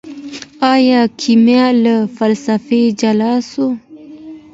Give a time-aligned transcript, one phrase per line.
[0.73, 3.69] ايا کيميا له فلسفې جلا سوه؟